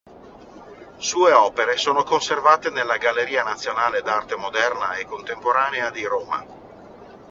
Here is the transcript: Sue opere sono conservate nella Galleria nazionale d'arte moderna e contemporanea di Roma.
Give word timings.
Sue 0.97 1.31
opere 1.31 1.77
sono 1.77 2.01
conservate 2.01 2.71
nella 2.71 2.97
Galleria 2.97 3.43
nazionale 3.43 4.01
d'arte 4.01 4.35
moderna 4.35 4.95
e 4.95 5.05
contemporanea 5.05 5.91
di 5.91 6.03
Roma. 6.05 6.43